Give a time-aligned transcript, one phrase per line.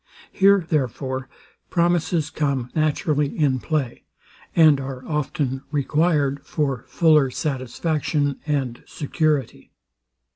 [0.31, 1.29] Here, therefore,
[1.69, 4.01] promises come naturally in play,
[4.55, 9.71] and are often required for fuller satisfaction and security.